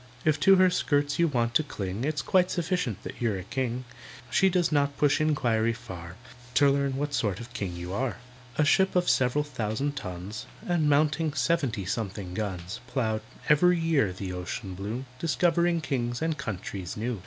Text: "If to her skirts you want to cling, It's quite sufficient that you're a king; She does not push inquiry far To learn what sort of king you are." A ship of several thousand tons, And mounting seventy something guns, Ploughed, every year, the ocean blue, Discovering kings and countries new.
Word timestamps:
"If 0.25 0.39
to 0.39 0.55
her 0.55 0.71
skirts 0.71 1.19
you 1.19 1.27
want 1.27 1.53
to 1.53 1.61
cling, 1.61 2.05
It's 2.05 2.23
quite 2.23 2.49
sufficient 2.49 3.03
that 3.03 3.21
you're 3.21 3.37
a 3.37 3.43
king; 3.43 3.85
She 4.31 4.49
does 4.49 4.71
not 4.71 4.97
push 4.97 5.21
inquiry 5.21 5.73
far 5.73 6.15
To 6.55 6.71
learn 6.71 6.95
what 6.95 7.13
sort 7.13 7.39
of 7.39 7.53
king 7.53 7.75
you 7.75 7.93
are." 7.93 8.17
A 8.57 8.65
ship 8.65 8.95
of 8.95 9.07
several 9.07 9.43
thousand 9.43 9.95
tons, 9.95 10.47
And 10.67 10.89
mounting 10.89 11.33
seventy 11.35 11.85
something 11.85 12.33
guns, 12.33 12.79
Ploughed, 12.87 13.21
every 13.47 13.77
year, 13.79 14.11
the 14.11 14.33
ocean 14.33 14.73
blue, 14.73 15.05
Discovering 15.19 15.81
kings 15.81 16.19
and 16.23 16.35
countries 16.35 16.97
new. 16.97 17.19